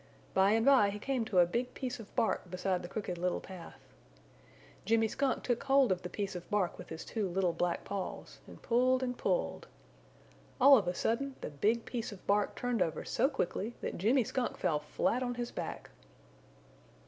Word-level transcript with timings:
By 0.33 0.53
and 0.53 0.65
by 0.65 0.89
he 0.89 0.97
came 0.97 1.25
to 1.25 1.37
a 1.37 1.45
big 1.45 1.75
piece 1.75 1.99
of 1.99 2.15
bark 2.15 2.49
beside 2.49 2.81
the 2.81 2.87
Crooked 2.87 3.19
Little 3.19 3.39
Path. 3.39 3.79
Jimmy 4.83 5.07
Skunk 5.07 5.43
took 5.43 5.61
hold 5.65 5.91
of 5.91 6.01
the 6.01 6.09
piece 6.09 6.35
of 6.35 6.49
bark 6.49 6.79
with 6.79 6.89
his 6.89 7.05
two 7.05 7.29
little 7.29 7.53
black 7.53 7.83
paws 7.83 8.39
and 8.47 8.59
pulled 8.63 9.03
and 9.03 9.15
pulled. 9.15 9.67
All 10.59 10.75
of 10.75 10.87
a 10.87 10.95
sudden, 10.95 11.35
the 11.41 11.51
big 11.51 11.85
piece 11.85 12.11
of 12.11 12.25
bark 12.25 12.55
turned 12.55 12.81
over 12.81 13.05
so 13.05 13.29
quickly 13.29 13.75
that 13.81 13.99
Jimmy 13.99 14.23
Skunk 14.23 14.57
fell 14.57 14.79
flat 14.79 15.21
on 15.21 15.35
his 15.35 15.51
back. 15.51 15.91